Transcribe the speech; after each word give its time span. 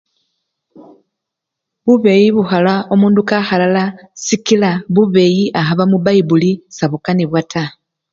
Bubeyi 1.85 2.27
bukhola 2.35 2.73
omundu 2.93 3.21
kakhalala 3.29 3.83
sikila 4.25 4.71
bubeyi 4.93 5.43
akhaba 5.59 5.83
mubayibuli 5.91 6.51
sebukanibwa 6.75 7.41
taa 7.51 7.71